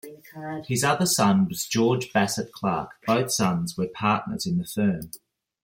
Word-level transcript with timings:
His 0.65 0.83
other 0.83 1.05
son 1.05 1.47
was 1.47 1.67
George 1.67 2.11
Bassett 2.11 2.51
Clark; 2.51 3.05
both 3.05 3.29
sons 3.31 3.77
were 3.77 3.85
partners 3.87 4.47
in 4.47 4.57
the 4.57 4.65
firm. 4.65 5.11